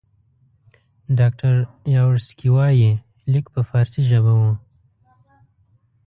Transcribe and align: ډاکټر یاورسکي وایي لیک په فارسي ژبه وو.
ډاکټر 1.17 1.53
یاورسکي 1.95 2.49
وایي 2.55 2.91
لیک 3.31 3.45
په 3.53 3.61
فارسي 3.69 4.01
ژبه 4.09 4.33
وو. 4.39 4.53